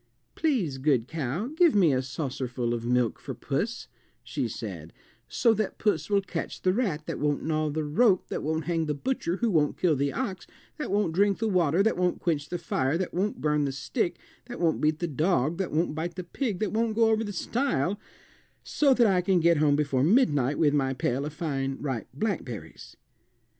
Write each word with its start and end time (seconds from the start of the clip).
"Please, 0.33 0.79
good 0.79 1.07
cow, 1.07 1.45
give 1.55 1.75
me 1.75 1.93
a 1.93 2.01
saucerful 2.01 2.73
of 2.73 2.87
milk 2.87 3.19
for 3.19 3.35
puss," 3.35 3.87
she 4.23 4.47
said, 4.47 4.93
"so 5.27 5.53
that 5.53 5.77
puss 5.77 6.09
will 6.09 6.23
catch 6.23 6.63
the 6.63 6.73
rat 6.73 7.05
that 7.05 7.19
won't 7.19 7.43
gnaw 7.43 7.69
the 7.69 7.83
rope 7.83 8.27
that 8.29 8.41
won't 8.41 8.63
hang 8.65 8.87
the 8.87 8.95
butcher 8.95 9.35
who 9.35 9.51
won't 9.51 9.77
kill 9.77 9.95
the 9.95 10.11
ox 10.11 10.47
that 10.79 10.89
won't 10.89 11.13
drink 11.13 11.37
the 11.37 11.47
water 11.47 11.83
that 11.83 11.97
won't 11.97 12.19
quench 12.19 12.49
the 12.49 12.57
fire 12.57 12.97
that 12.97 13.13
won't 13.13 13.41
burn 13.41 13.65
the 13.65 13.71
stick 13.71 14.17
that 14.47 14.59
won't 14.59 14.81
beat 14.81 14.97
the 14.97 15.07
dog 15.07 15.59
that 15.59 15.71
won't 15.71 15.93
bite 15.93 16.15
the 16.15 16.23
pig 16.23 16.57
that 16.57 16.71
won't 16.73 16.95
go 16.95 17.11
over 17.11 17.23
the 17.23 17.31
stile 17.31 17.99
so 18.63 18.95
that 18.95 19.05
I 19.05 19.21
can 19.21 19.39
get 19.39 19.57
home 19.57 19.75
before 19.75 20.01
midnight 20.03 20.57
with 20.57 20.73
my 20.73 20.95
pail 20.95 21.25
of 21.25 21.33
fine 21.33 21.77
ripe 21.79 22.07
blackberries." 22.11 22.97